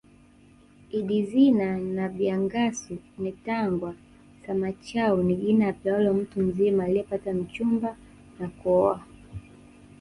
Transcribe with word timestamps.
Idizina 0.99 2.05
bya 2.15 2.35
Ngasu 2.43 2.93
netangwa 3.21 3.91
Samachau 4.43 5.15
ni 5.27 5.35
jina 5.41 5.63
apewalo 5.71 6.13
mtu 6.13 6.39
mzima 6.45 6.83
aliyepata 6.83 7.33
mchumba 7.33 7.95
na 8.39 8.47
kuoa 8.47 9.05